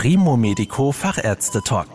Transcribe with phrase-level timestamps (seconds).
[0.00, 1.88] Primo Medico Fachärzte Talk.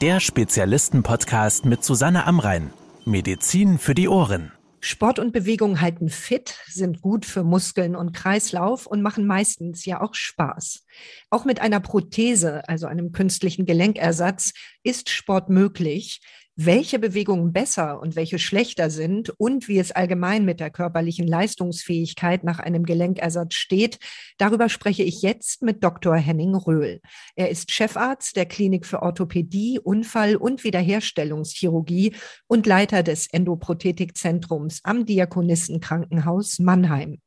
[0.00, 2.72] Der Spezialisten-Podcast mit Susanne Amrein.
[3.04, 4.50] Medizin für die Ohren.
[4.80, 10.00] Sport und Bewegung halten fit, sind gut für Muskeln und Kreislauf und machen meistens ja
[10.00, 10.84] auch Spaß.
[11.30, 14.52] Auch mit einer Prothese, also einem künstlichen Gelenkersatz,
[14.82, 16.22] ist Sport möglich
[16.56, 22.44] welche Bewegungen besser und welche schlechter sind und wie es allgemein mit der körperlichen Leistungsfähigkeit
[22.44, 23.98] nach einem Gelenkersatz steht,
[24.38, 26.16] darüber spreche ich jetzt mit Dr.
[26.16, 27.00] Henning Röhl.
[27.34, 35.04] Er ist Chefarzt der Klinik für Orthopädie, Unfall- und Wiederherstellungschirurgie und Leiter des Endoprothetikzentrums am
[35.04, 37.20] Diakonissenkrankenhaus Mannheim.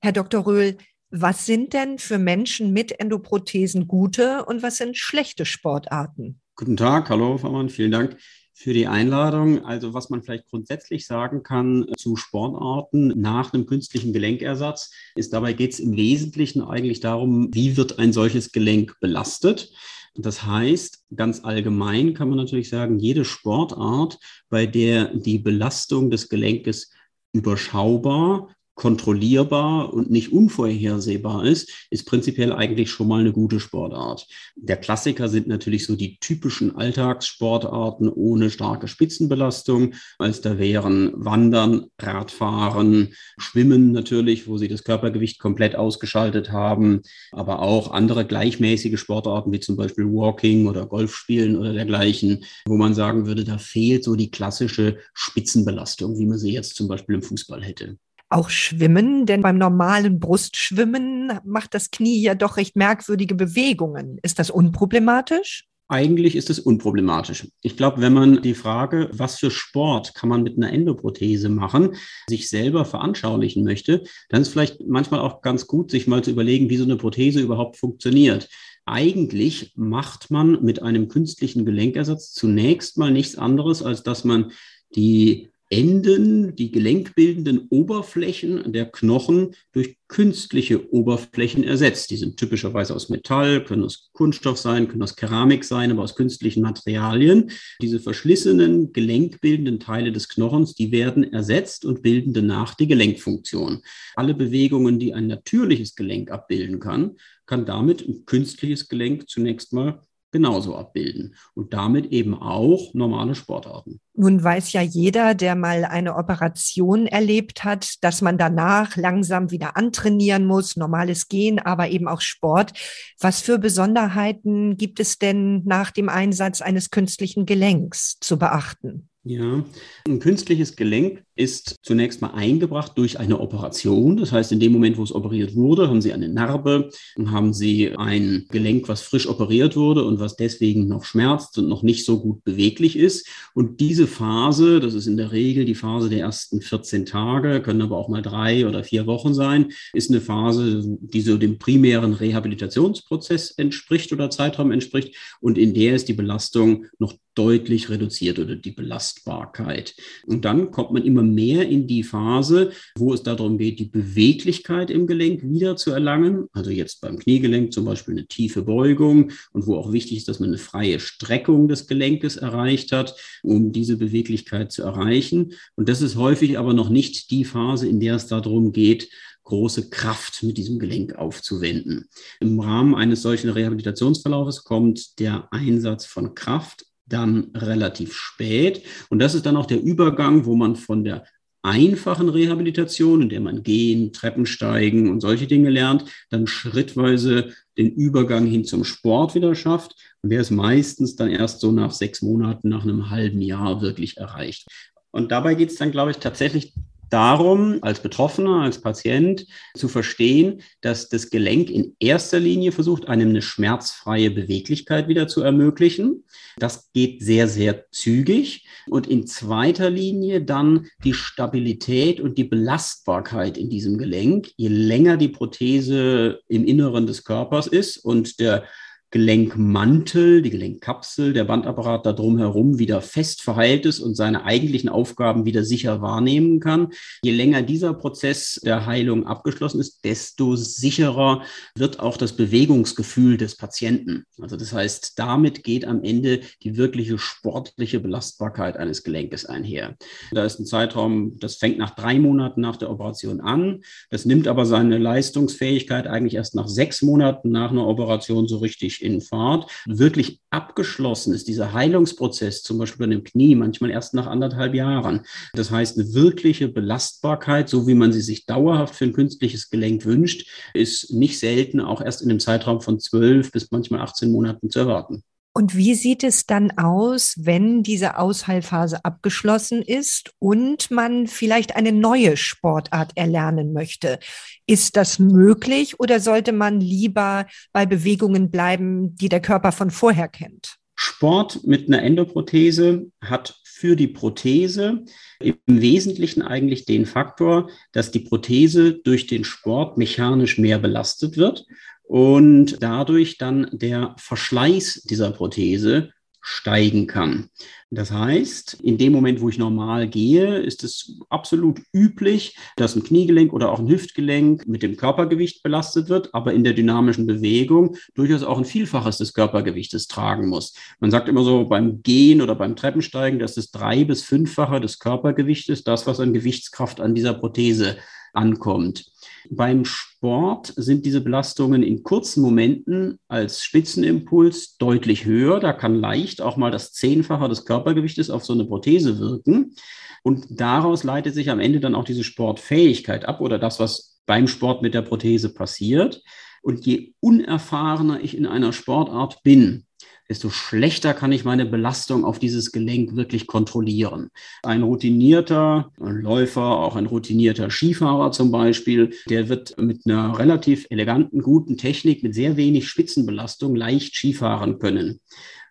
[0.00, 0.46] Herr Dr.
[0.46, 0.78] Röhl,
[1.10, 6.39] was sind denn für Menschen mit Endoprothesen gute und was sind schlechte Sportarten?
[6.60, 8.18] Guten Tag, hallo Frau Mann, vielen Dank
[8.52, 9.64] für die Einladung.
[9.64, 15.54] Also was man vielleicht grundsätzlich sagen kann zu Sportarten nach einem künstlichen Gelenkersatz, ist dabei
[15.54, 19.72] geht es im Wesentlichen eigentlich darum, wie wird ein solches Gelenk belastet.
[20.14, 24.18] Das heißt, ganz allgemein kann man natürlich sagen, jede Sportart,
[24.50, 26.92] bei der die Belastung des Gelenkes
[27.32, 34.26] überschaubar kontrollierbar und nicht unvorhersehbar ist, ist prinzipiell eigentlich schon mal eine gute Sportart.
[34.56, 41.88] Der Klassiker sind natürlich so die typischen Alltagssportarten ohne starke Spitzenbelastung, als da wären Wandern,
[41.98, 49.52] Radfahren, Schwimmen natürlich, wo sie das Körpergewicht komplett ausgeschaltet haben, aber auch andere gleichmäßige Sportarten
[49.52, 54.16] wie zum Beispiel Walking oder Golfspielen oder dergleichen, wo man sagen würde, da fehlt so
[54.16, 57.98] die klassische Spitzenbelastung, wie man sie jetzt zum Beispiel im Fußball hätte
[58.30, 64.18] auch schwimmen, denn beim normalen Brustschwimmen macht das Knie ja doch recht merkwürdige Bewegungen.
[64.22, 65.66] Ist das unproblematisch?
[65.88, 67.48] Eigentlich ist es unproblematisch.
[67.62, 71.96] Ich glaube, wenn man die Frage, was für Sport kann man mit einer Endoprothese machen,
[72.28, 76.70] sich selber veranschaulichen möchte, dann ist vielleicht manchmal auch ganz gut, sich mal zu überlegen,
[76.70, 78.48] wie so eine Prothese überhaupt funktioniert.
[78.84, 84.52] Eigentlich macht man mit einem künstlichen Gelenkersatz zunächst mal nichts anderes, als dass man
[84.94, 92.10] die Enden, die gelenkbildenden Oberflächen der Knochen durch künstliche Oberflächen ersetzt.
[92.10, 96.16] Die sind typischerweise aus Metall, können aus Kunststoff sein, können aus Keramik sein, aber aus
[96.16, 97.52] künstlichen Materialien.
[97.80, 103.82] Diese verschlissenen, gelenkbildenden Teile des Knochens, die werden ersetzt und bilden danach die Gelenkfunktion.
[104.16, 107.16] Alle Bewegungen, die ein natürliches Gelenk abbilden kann,
[107.46, 110.02] kann damit ein künstliches Gelenk zunächst mal
[110.32, 114.00] genauso abbilden und damit eben auch normale Sportarten.
[114.14, 119.76] Nun weiß ja jeder, der mal eine Operation erlebt hat, dass man danach langsam wieder
[119.76, 122.72] antrainieren muss, normales Gehen, aber eben auch Sport.
[123.18, 129.08] Was für Besonderheiten gibt es denn nach dem Einsatz eines künstlichen Gelenks zu beachten?
[129.22, 129.64] Ja,
[130.06, 134.16] ein künstliches Gelenk ist zunächst mal eingebracht durch eine Operation.
[134.16, 136.90] Das heißt, in dem Moment, wo es operiert wurde, haben Sie eine Narbe,
[137.26, 141.82] haben Sie ein Gelenk, was frisch operiert wurde und was deswegen noch schmerzt und noch
[141.82, 143.28] nicht so gut beweglich ist.
[143.54, 147.82] Und diese Phase, das ist in der Regel die Phase der ersten 14 Tage, können
[147.82, 152.12] aber auch mal drei oder vier Wochen sein, ist eine Phase, die so dem primären
[152.12, 158.56] Rehabilitationsprozess entspricht oder Zeitraum entspricht und in der ist die Belastung noch deutlich reduziert oder
[158.56, 159.94] die Belastbarkeit.
[160.26, 164.90] Und dann kommt man immer mehr in die Phase, wo es darum geht, die Beweglichkeit
[164.90, 166.46] im Gelenk wieder zu erlangen.
[166.52, 170.40] Also jetzt beim Kniegelenk zum Beispiel eine tiefe Beugung und wo auch wichtig ist, dass
[170.40, 175.52] man eine freie Streckung des Gelenkes erreicht hat, um diese Beweglichkeit zu erreichen.
[175.76, 179.08] Und das ist häufig aber noch nicht die Phase, in der es darum geht,
[179.44, 182.08] große Kraft mit diesem Gelenk aufzuwenden.
[182.38, 188.82] Im Rahmen eines solchen Rehabilitationsverlaufes kommt der Einsatz von Kraft dann relativ spät.
[189.10, 191.24] Und das ist dann auch der Übergang, wo man von der
[191.62, 197.92] einfachen Rehabilitation, in der man gehen, Treppen steigen und solche Dinge lernt, dann schrittweise den
[197.92, 199.94] Übergang hin zum Sport wieder schafft.
[200.22, 204.16] Und der ist meistens dann erst so nach sechs Monaten, nach einem halben Jahr wirklich
[204.16, 204.66] erreicht.
[205.10, 206.72] Und dabei geht es dann, glaube ich, tatsächlich
[207.10, 213.30] darum, als Betroffener, als Patient zu verstehen, dass das Gelenk in erster Linie versucht, einem
[213.30, 216.24] eine schmerzfreie Beweglichkeit wieder zu ermöglichen.
[216.58, 218.66] Das geht sehr, sehr zügig.
[218.88, 224.50] Und in zweiter Linie dann die Stabilität und die Belastbarkeit in diesem Gelenk.
[224.56, 228.64] Je länger die Prothese im Inneren des Körpers ist und der
[229.12, 235.44] Gelenkmantel, die Gelenkkapsel, der Bandapparat da drumherum wieder fest verheilt ist und seine eigentlichen Aufgaben
[235.44, 236.92] wieder sicher wahrnehmen kann.
[237.22, 241.42] Je länger dieser Prozess der Heilung abgeschlossen ist, desto sicherer
[241.74, 244.24] wird auch das Bewegungsgefühl des Patienten.
[244.40, 249.96] Also das heißt, damit geht am Ende die wirkliche sportliche Belastbarkeit eines Gelenkes einher.
[250.30, 253.82] Da ist ein Zeitraum, das fängt nach drei Monaten nach der Operation an.
[254.08, 258.99] Das nimmt aber seine Leistungsfähigkeit eigentlich erst nach sechs Monaten nach einer Operation so richtig
[259.00, 259.70] Durchinfahrt.
[259.86, 265.22] Wirklich abgeschlossen ist dieser Heilungsprozess, zum Beispiel bei einem Knie, manchmal erst nach anderthalb Jahren.
[265.54, 270.04] Das heißt, eine wirkliche Belastbarkeit, so wie man sie sich dauerhaft für ein künstliches Gelenk
[270.04, 274.70] wünscht, ist nicht selten auch erst in einem Zeitraum von zwölf bis manchmal 18 Monaten
[274.70, 275.22] zu erwarten.
[275.52, 281.92] Und wie sieht es dann aus, wenn diese Ausheilphase abgeschlossen ist und man vielleicht eine
[281.92, 284.20] neue Sportart erlernen möchte?
[284.66, 290.28] Ist das möglich oder sollte man lieber bei Bewegungen bleiben, die der Körper von vorher
[290.28, 290.76] kennt?
[290.94, 295.04] Sport mit einer Endoprothese hat für die Prothese
[295.40, 301.64] im Wesentlichen eigentlich den Faktor, dass die Prothese durch den Sport mechanisch mehr belastet wird
[302.02, 307.50] und dadurch dann der Verschleiß dieser Prothese steigen kann.
[307.90, 313.02] Das heißt, in dem Moment, wo ich normal gehe, ist es absolut üblich, dass ein
[313.02, 317.96] Kniegelenk oder auch ein Hüftgelenk mit dem Körpergewicht belastet wird, aber in der dynamischen Bewegung
[318.14, 320.74] durchaus auch ein Vielfaches des Körpergewichtes tragen muss.
[321.00, 325.00] Man sagt immer so beim Gehen oder beim Treppensteigen, dass es drei bis fünffache des
[325.00, 327.96] Körpergewichtes, das, was an Gewichtskraft an dieser Prothese
[328.32, 329.10] ankommt.
[329.48, 335.60] Beim Sport sind diese Belastungen in kurzen Momenten als Spitzenimpuls deutlich höher.
[335.60, 339.74] Da kann leicht auch mal das Zehnfache des Körpergewichtes auf so eine Prothese wirken.
[340.22, 344.46] Und daraus leitet sich am Ende dann auch diese Sportfähigkeit ab oder das, was beim
[344.46, 346.22] Sport mit der Prothese passiert.
[346.62, 349.86] Und je unerfahrener ich in einer Sportart bin,
[350.30, 354.30] desto schlechter kann ich meine Belastung auf dieses Gelenk wirklich kontrollieren.
[354.62, 361.42] Ein routinierter Läufer, auch ein routinierter Skifahrer zum Beispiel, der wird mit einer relativ eleganten,
[361.42, 365.18] guten Technik, mit sehr wenig Spitzenbelastung leicht Skifahren können.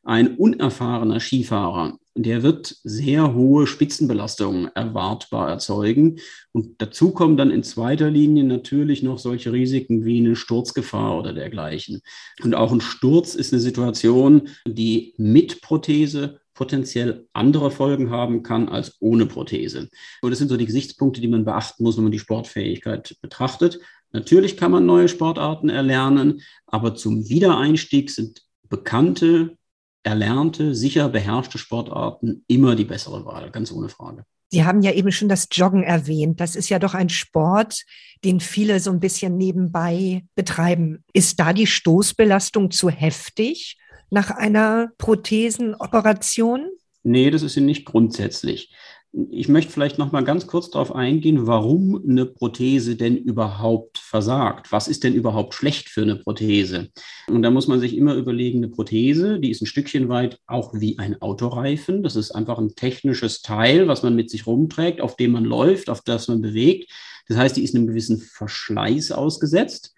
[0.03, 6.19] Ein unerfahrener Skifahrer, der wird sehr hohe Spitzenbelastungen erwartbar erzeugen.
[6.51, 11.33] Und dazu kommen dann in zweiter Linie natürlich noch solche Risiken wie eine Sturzgefahr oder
[11.33, 12.01] dergleichen.
[12.43, 18.67] Und auch ein Sturz ist eine Situation, die mit Prothese potenziell andere Folgen haben kann
[18.67, 19.87] als ohne Prothese.
[20.21, 23.79] Und das sind so die Gesichtspunkte, die man beachten muss, wenn man die Sportfähigkeit betrachtet.
[24.11, 29.57] Natürlich kann man neue Sportarten erlernen, aber zum Wiedereinstieg sind bekannte
[30.03, 34.25] erlernte, sicher beherrschte Sportarten immer die bessere Wahl, ganz ohne Frage.
[34.51, 36.39] Sie haben ja eben schon das Joggen erwähnt.
[36.39, 37.83] Das ist ja doch ein Sport,
[38.23, 41.03] den viele so ein bisschen nebenbei betreiben.
[41.13, 43.77] Ist da die Stoßbelastung zu heftig
[44.09, 46.67] nach einer Prothesenoperation?
[47.03, 48.73] Nee, das ist sie nicht grundsätzlich.
[49.11, 54.71] Ich möchte vielleicht noch mal ganz kurz darauf eingehen, warum eine Prothese denn überhaupt versagt.
[54.71, 56.89] Was ist denn überhaupt schlecht für eine Prothese?
[57.27, 60.75] Und da muss man sich immer überlegen, eine Prothese, die ist ein Stückchen weit auch
[60.75, 62.03] wie ein Autoreifen.
[62.03, 65.89] Das ist einfach ein technisches Teil, was man mit sich rumträgt, auf dem man läuft,
[65.89, 66.91] auf das man bewegt.
[67.27, 69.95] Das heißt, die ist einem gewissen Verschleiß ausgesetzt.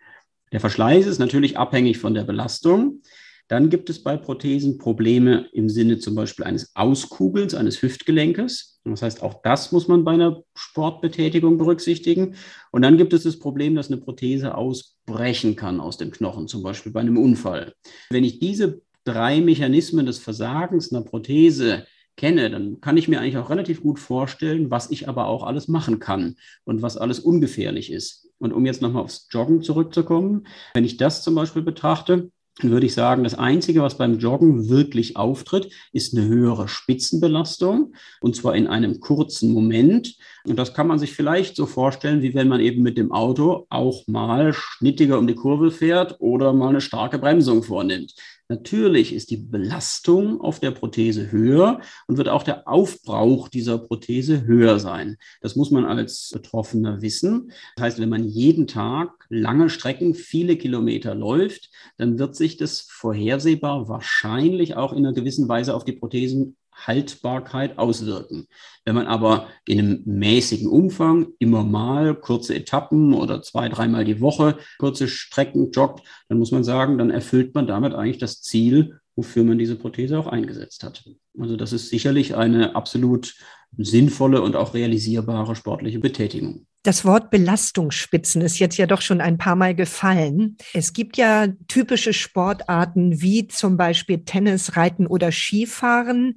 [0.54, 3.02] Der Verschleiß ist natürlich abhängig von der Belastung.
[3.50, 8.71] Dann gibt es bei Prothesen Probleme im Sinne zum Beispiel eines Auskugelns eines Hüftgelenkes.
[8.84, 12.36] Das heißt, auch das muss man bei einer Sportbetätigung berücksichtigen.
[12.72, 16.64] Und dann gibt es das Problem, dass eine Prothese ausbrechen kann aus dem Knochen, zum
[16.64, 17.74] Beispiel bei einem Unfall.
[18.10, 21.86] Wenn ich diese drei Mechanismen des Versagens einer Prothese
[22.18, 25.68] kenne, dann kann ich mir eigentlich auch relativ gut vorstellen, was ich aber auch alles
[25.68, 28.30] machen kann und was alles ungefährlich ist.
[28.40, 32.94] Und um jetzt nochmal aufs Joggen zurückzukommen, wenn ich das zum Beispiel betrachte, würde ich
[32.94, 38.68] sagen, das Einzige, was beim Joggen wirklich auftritt, ist eine höhere Spitzenbelastung und zwar in
[38.68, 40.16] einem kurzen Moment.
[40.44, 43.68] Und das kann man sich vielleicht so vorstellen, wie wenn man eben mit dem Auto
[43.70, 48.14] auch mal schnittiger um die Kurve fährt oder mal eine starke Bremsung vornimmt.
[48.52, 54.44] Natürlich ist die Belastung auf der Prothese höher und wird auch der Aufbrauch dieser Prothese
[54.44, 55.16] höher sein.
[55.40, 57.54] Das muss man als Betroffener wissen.
[57.78, 62.82] Das heißt, wenn man jeden Tag lange Strecken, viele Kilometer läuft, dann wird sich das
[62.82, 68.48] vorhersehbar wahrscheinlich auch in einer gewissen Weise auf die Prothesen Haltbarkeit auswirken.
[68.86, 74.22] Wenn man aber in einem mäßigen Umfang immer mal kurze Etappen oder zwei, dreimal die
[74.22, 79.00] Woche kurze Strecken joggt, dann muss man sagen, dann erfüllt man damit eigentlich das Ziel,
[79.16, 81.04] wofür man diese Prothese auch eingesetzt hat.
[81.40, 83.36] Also das ist sicherlich eine absolut
[83.78, 86.66] sinnvolle und auch realisierbare sportliche Betätigung.
[86.84, 90.58] Das Wort Belastungsspitzen ist jetzt ja doch schon ein paar Mal gefallen.
[90.74, 96.36] Es gibt ja typische Sportarten wie zum Beispiel Tennis, Reiten oder Skifahren,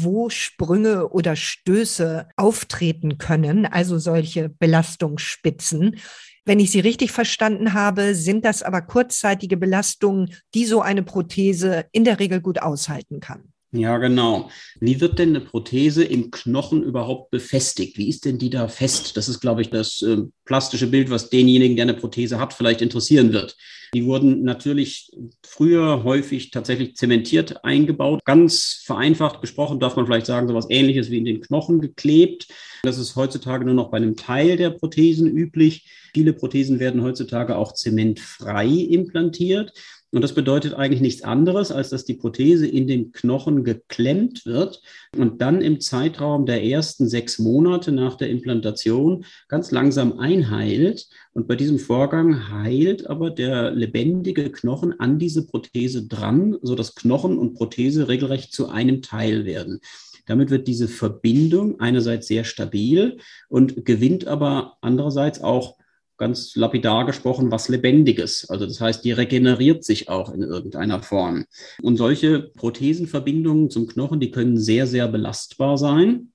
[0.00, 5.96] wo Sprünge oder Stöße auftreten können, also solche Belastungsspitzen.
[6.44, 11.84] Wenn ich Sie richtig verstanden habe, sind das aber kurzzeitige Belastungen, die so eine Prothese
[11.92, 13.51] in der Regel gut aushalten kann.
[13.74, 14.50] Ja, genau.
[14.80, 17.96] Wie wird denn eine Prothese im Knochen überhaupt befestigt?
[17.96, 19.16] Wie ist denn die da fest?
[19.16, 22.82] Das ist, glaube ich, das äh, plastische Bild, was denjenigen, der eine Prothese hat, vielleicht
[22.82, 23.56] interessieren wird.
[23.94, 25.10] Die wurden natürlich
[25.42, 28.20] früher häufig tatsächlich zementiert eingebaut.
[28.26, 32.48] Ganz vereinfacht gesprochen darf man vielleicht sagen, so etwas ähnliches wie in den Knochen geklebt.
[32.82, 35.88] Das ist heutzutage nur noch bei einem Teil der Prothesen üblich.
[36.14, 39.72] Viele Prothesen werden heutzutage auch zementfrei implantiert.
[40.12, 44.82] Und das bedeutet eigentlich nichts anderes, als dass die Prothese in den Knochen geklemmt wird
[45.16, 51.08] und dann im Zeitraum der ersten sechs Monate nach der Implantation ganz langsam einheilt.
[51.32, 57.38] Und bei diesem Vorgang heilt aber der lebendige Knochen an diese Prothese dran, sodass Knochen
[57.38, 59.80] und Prothese regelrecht zu einem Teil werden.
[60.26, 63.16] Damit wird diese Verbindung einerseits sehr stabil
[63.48, 65.78] und gewinnt aber andererseits auch
[66.22, 68.48] ganz lapidar gesprochen, was Lebendiges.
[68.48, 71.46] Also das heißt, die regeneriert sich auch in irgendeiner Form.
[71.82, 76.28] Und solche Prothesenverbindungen zum Knochen, die können sehr, sehr belastbar sein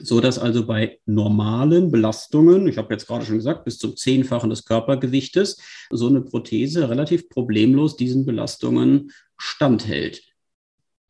[0.00, 4.48] so dass also bei normalen Belastungen, ich habe jetzt gerade schon gesagt, bis zum Zehnfachen
[4.48, 10.27] des Körpergewichtes, so eine Prothese relativ problemlos diesen Belastungen standhält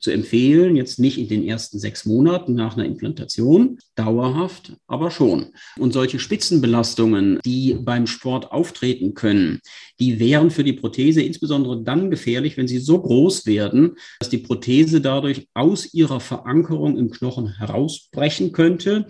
[0.00, 5.46] zu empfehlen, jetzt nicht in den ersten sechs Monaten nach einer Implantation, dauerhaft, aber schon.
[5.76, 9.60] Und solche Spitzenbelastungen, die beim Sport auftreten können,
[9.98, 14.38] die wären für die Prothese insbesondere dann gefährlich, wenn sie so groß werden, dass die
[14.38, 19.06] Prothese dadurch aus ihrer Verankerung im Knochen herausbrechen könnte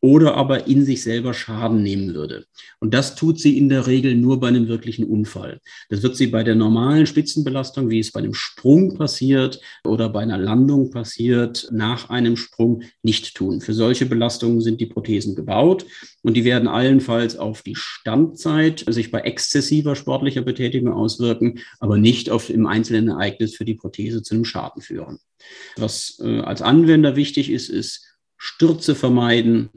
[0.00, 2.46] oder aber in sich selber Schaden nehmen würde.
[2.78, 5.60] Und das tut sie in der Regel nur bei einem wirklichen Unfall.
[5.88, 10.20] Das wird sie bei der normalen Spitzenbelastung, wie es bei einem Sprung passiert oder bei
[10.20, 13.60] einer Landung passiert, nach einem Sprung nicht tun.
[13.60, 15.84] Für solche Belastungen sind die Prothesen gebaut
[16.22, 22.30] und die werden allenfalls auf die Standzeit sich bei exzessiver sportlicher Betätigung auswirken, aber nicht
[22.30, 25.18] auf im einzelnen Ereignis für die Prothese zu einem Schaden führen.
[25.76, 28.04] Was äh, als Anwender wichtig ist, ist
[28.36, 29.70] Stürze vermeiden,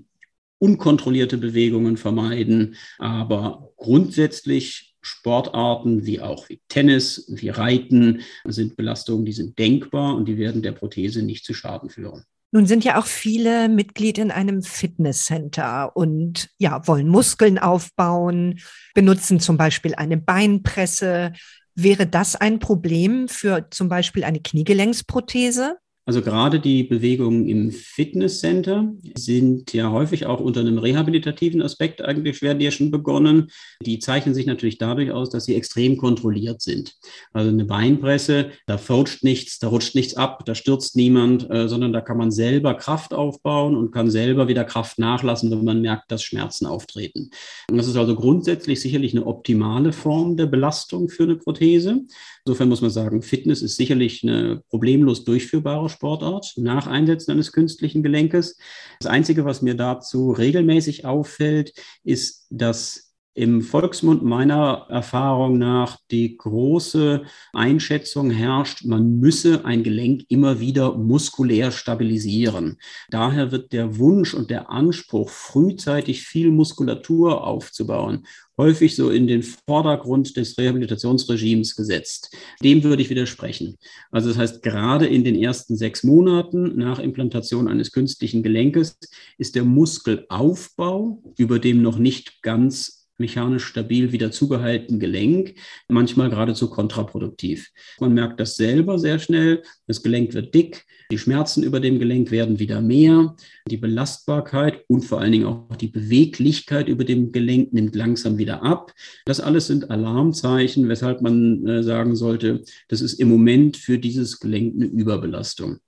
[0.61, 9.33] unkontrollierte Bewegungen vermeiden, aber grundsätzlich Sportarten wie auch wie Tennis, wie Reiten sind Belastungen, die
[9.33, 12.23] sind denkbar und die werden der Prothese nicht zu Schaden führen.
[12.51, 18.59] Nun sind ja auch viele Mitglied in einem Fitnesscenter und ja, wollen Muskeln aufbauen,
[18.93, 21.31] benutzen zum Beispiel eine Beinpresse.
[21.73, 25.77] Wäre das ein Problem für zum Beispiel eine Kniegelenksprothese?
[26.05, 32.41] Also gerade die Bewegungen im Fitnesscenter sind ja häufig auch unter einem rehabilitativen Aspekt eigentlich
[32.41, 33.51] werden ja schon begonnen.
[33.85, 36.95] Die zeichnen sich natürlich dadurch aus, dass sie extrem kontrolliert sind.
[37.33, 41.93] Also eine Beinpresse, da fautscht nichts, da rutscht nichts ab, da stürzt niemand, äh, sondern
[41.93, 46.11] da kann man selber Kraft aufbauen und kann selber wieder Kraft nachlassen, wenn man merkt,
[46.11, 47.29] dass Schmerzen auftreten.
[47.69, 52.01] Und das ist also grundsätzlich sicherlich eine optimale Form der Belastung für eine Prothese.
[52.45, 58.01] Insofern muss man sagen, Fitness ist sicherlich eine problemlos durchführbare Sportart nach Einsetzen eines künstlichen
[58.01, 58.57] Gelenkes.
[58.99, 66.35] Das Einzige, was mir dazu regelmäßig auffällt, ist, dass im Volksmund meiner Erfahrung nach die
[66.35, 67.23] große
[67.53, 72.77] Einschätzung herrscht, man müsse ein Gelenk immer wieder muskulär stabilisieren.
[73.09, 78.25] Daher wird der Wunsch und der Anspruch, frühzeitig viel Muskulatur aufzubauen,
[78.57, 82.35] häufig so in den Vordergrund des Rehabilitationsregimes gesetzt.
[82.61, 83.77] Dem würde ich widersprechen.
[84.11, 88.99] Also das heißt, gerade in den ersten sechs Monaten nach Implantation eines künstlichen Gelenkes
[89.37, 95.55] ist der Muskelaufbau, über dem noch nicht ganz mechanisch stabil wieder zugehalten Gelenk,
[95.87, 97.69] manchmal geradezu kontraproduktiv.
[97.99, 99.63] Man merkt das selber sehr schnell.
[99.87, 103.35] Das Gelenk wird dick, die Schmerzen über dem Gelenk werden wieder mehr,
[103.69, 108.63] die Belastbarkeit und vor allen Dingen auch die Beweglichkeit über dem Gelenk nimmt langsam wieder
[108.63, 108.93] ab.
[109.25, 114.39] Das alles sind Alarmzeichen, weshalb man äh, sagen sollte, das ist im Moment für dieses
[114.39, 115.79] Gelenk eine Überbelastung.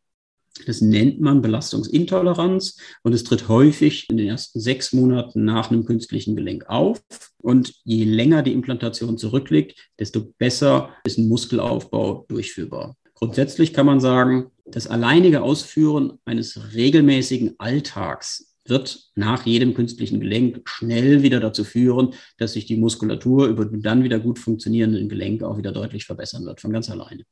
[0.65, 5.86] Das nennt man Belastungsintoleranz und es tritt häufig in den ersten sechs Monaten nach einem
[5.86, 7.01] künstlichen Gelenk auf.
[7.38, 12.95] Und je länger die Implantation zurückliegt, desto besser ist ein Muskelaufbau durchführbar.
[13.15, 20.62] Grundsätzlich kann man sagen, das alleinige Ausführen eines regelmäßigen Alltags wird nach jedem künstlichen Gelenk
[20.69, 25.43] schnell wieder dazu führen, dass sich die Muskulatur über den dann wieder gut funktionierenden Gelenk
[25.43, 27.24] auch wieder deutlich verbessern wird, von ganz alleine.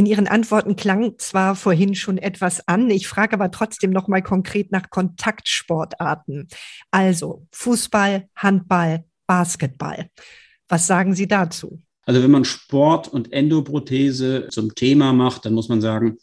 [0.00, 4.22] In Ihren Antworten klang zwar vorhin schon etwas an, ich frage aber trotzdem noch mal
[4.22, 6.48] konkret nach Kontaktsportarten.
[6.90, 10.08] Also Fußball, Handball, Basketball.
[10.70, 11.82] Was sagen Sie dazu?
[12.06, 16.16] Also wenn man Sport und Endoprothese zum Thema macht, dann muss man sagen,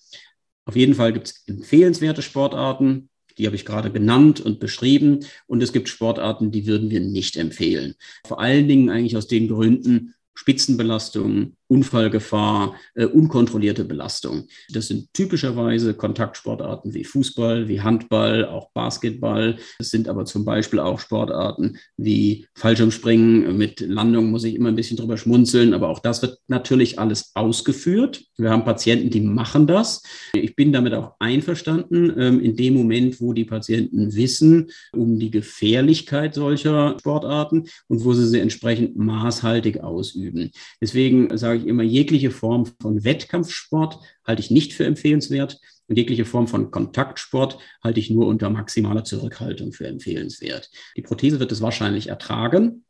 [0.65, 5.19] auf jeden Fall gibt es empfehlenswerte Sportarten, die habe ich gerade genannt und beschrieben.
[5.45, 7.93] Und es gibt Sportarten, die würden wir nicht empfehlen.
[8.25, 14.47] Vor allen Dingen eigentlich aus den Gründen Spitzenbelastung, Unfallgefahr, äh, unkontrollierte Belastung.
[14.71, 19.57] Das sind typischerweise Kontaktsportarten wie Fußball, wie Handball, auch Basketball.
[19.79, 23.57] Es sind aber zum Beispiel auch Sportarten wie Fallschirmspringen.
[23.57, 27.31] Mit Landung muss ich immer ein bisschen drüber schmunzeln, aber auch das wird natürlich alles
[27.35, 28.23] ausgeführt.
[28.37, 30.03] Wir haben Patienten, die machen das.
[30.33, 35.31] Ich bin damit auch einverstanden, ähm, in dem Moment, wo die Patienten wissen um die
[35.31, 40.51] Gefährlichkeit solcher Sportarten und wo sie sie entsprechend maßhaltig ausüben.
[40.81, 45.97] Deswegen sage sage ich immer, jegliche Form von Wettkampfsport halte ich nicht für empfehlenswert und
[45.97, 50.69] jegliche Form von Kontaktsport halte ich nur unter maximaler Zurückhaltung für empfehlenswert.
[50.95, 52.83] Die Prothese wird es wahrscheinlich ertragen,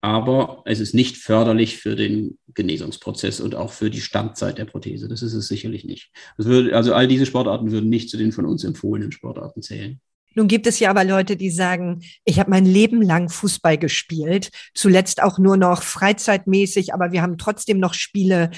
[0.00, 5.08] aber es ist nicht förderlich für den Genesungsprozess und auch für die Standzeit der Prothese.
[5.08, 6.10] Das ist es sicherlich nicht.
[6.36, 10.00] Würde, also all diese Sportarten würden nicht zu den von uns empfohlenen Sportarten zählen.
[10.34, 14.50] Nun gibt es ja aber Leute, die sagen, ich habe mein Leben lang Fußball gespielt,
[14.74, 18.50] zuletzt auch nur noch freizeitmäßig, aber wir haben trotzdem noch Spiele.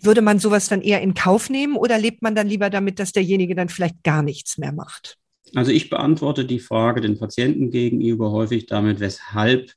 [0.00, 3.12] Würde man sowas dann eher in Kauf nehmen oder lebt man dann lieber damit, dass
[3.12, 5.16] derjenige dann vielleicht gar nichts mehr macht?
[5.54, 9.72] Also ich beantworte die Frage den Patienten gegenüber häufig damit, weshalb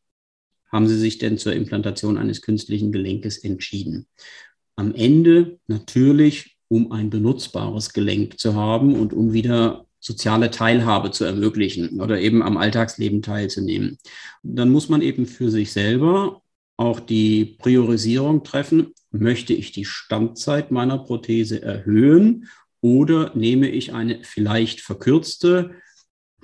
[0.71, 4.07] haben sie sich denn zur Implantation eines künstlichen Gelenkes entschieden?
[4.75, 11.25] Am Ende natürlich, um ein benutzbares Gelenk zu haben und um wieder soziale Teilhabe zu
[11.25, 13.97] ermöglichen oder eben am Alltagsleben teilzunehmen.
[14.43, 16.43] Dann muss man eben für sich selber
[16.77, 22.49] auch die Priorisierung treffen, möchte ich die Standzeit meiner Prothese erhöhen
[22.81, 25.71] oder nehme ich eine vielleicht verkürzte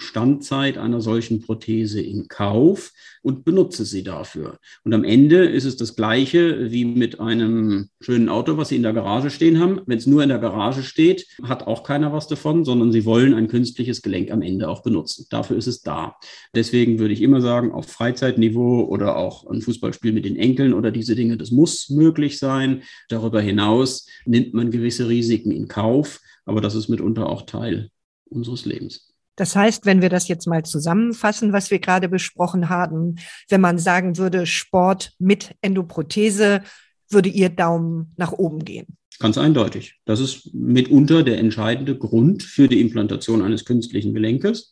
[0.01, 2.91] Standzeit einer solchen Prothese in Kauf
[3.21, 4.57] und benutze sie dafür.
[4.83, 8.83] Und am Ende ist es das Gleiche wie mit einem schönen Auto, was Sie in
[8.83, 9.81] der Garage stehen haben.
[9.85, 13.33] Wenn es nur in der Garage steht, hat auch keiner was davon, sondern Sie wollen
[13.33, 15.27] ein künstliches Gelenk am Ende auch benutzen.
[15.29, 16.15] Dafür ist es da.
[16.55, 20.91] Deswegen würde ich immer sagen, auf Freizeitniveau oder auch ein Fußballspiel mit den Enkeln oder
[20.91, 22.81] diese Dinge, das muss möglich sein.
[23.07, 27.91] Darüber hinaus nimmt man gewisse Risiken in Kauf, aber das ist mitunter auch Teil
[28.29, 29.10] unseres Lebens.
[29.41, 33.15] Das heißt, wenn wir das jetzt mal zusammenfassen, was wir gerade besprochen haben,
[33.49, 36.61] wenn man sagen würde, Sport mit Endoprothese,
[37.09, 38.99] würde Ihr Daumen nach oben gehen.
[39.17, 39.95] Ganz eindeutig.
[40.05, 44.71] Das ist mitunter der entscheidende Grund für die Implantation eines künstlichen Gelenkes.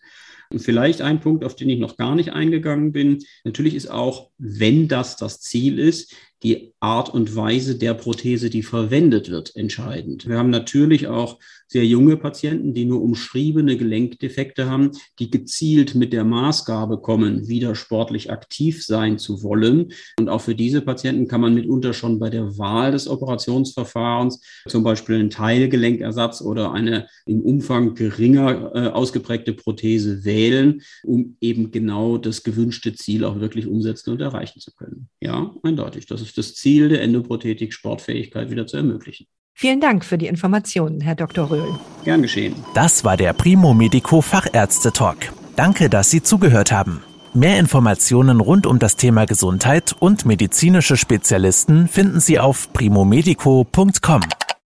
[0.52, 3.24] Und vielleicht ein Punkt, auf den ich noch gar nicht eingegangen bin.
[3.46, 8.64] Natürlich ist auch, wenn das das Ziel ist, die Art und Weise der Prothese, die
[8.64, 10.28] verwendet wird, entscheidend.
[10.28, 16.14] Wir haben natürlich auch sehr junge Patienten, die nur umschriebene Gelenkdefekte haben, die gezielt mit
[16.14, 19.92] der Maßgabe kommen, wieder sportlich aktiv sein zu wollen.
[20.18, 24.84] Und auch für diese Patienten kann man mitunter schon bei der Wahl des Operationsverfahrens zum
[24.84, 32.18] Beispiel einen Teilgelenkersatz oder eine im Umfang geringer äh, ausgeprägte Prothese wählen, um eben genau
[32.18, 35.10] das gewünschte Ziel auch wirklich umsetzen und erreichen zu können.
[35.22, 36.08] Ja, eindeutig.
[36.08, 39.28] Das ist das Ziel der Endoprothetik, Sportfähigkeit wieder zu ermöglichen.
[39.54, 41.50] Vielen Dank für die Informationen, Herr Dr.
[41.50, 41.80] Röhl.
[42.06, 42.56] Gern geschehen.
[42.74, 45.34] Das war der Primo Medico Fachärzte Talk.
[45.58, 47.04] Danke, dass Sie zugehört haben.
[47.34, 54.22] Mehr Informationen rund um das Thema Gesundheit und medizinische Spezialisten finden Sie auf primomedico.com.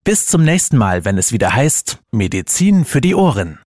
[0.04, 3.60] Bis zum nächsten Mal, wenn es wieder heißt Medizin für die Ohren.